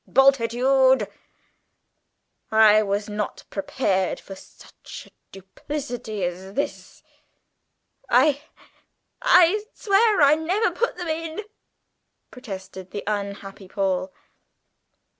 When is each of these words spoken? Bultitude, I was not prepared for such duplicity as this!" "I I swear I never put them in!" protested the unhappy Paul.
Bultitude, 0.07 1.07
I 2.51 2.81
was 2.81 3.07
not 3.07 3.43
prepared 3.51 4.19
for 4.19 4.33
such 4.33 5.07
duplicity 5.31 6.23
as 6.25 6.55
this!" 6.55 7.03
"I 8.09 8.41
I 9.21 9.63
swear 9.75 10.23
I 10.23 10.33
never 10.33 10.71
put 10.71 10.97
them 10.97 11.07
in!" 11.07 11.41
protested 12.31 12.89
the 12.89 13.03
unhappy 13.05 13.67
Paul. 13.67 14.11